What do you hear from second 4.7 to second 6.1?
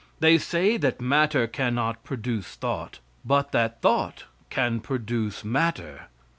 produce matter.